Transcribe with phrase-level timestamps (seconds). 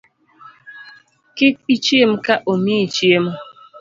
[1.35, 3.31] Kik ichiem ka omiyi chiemo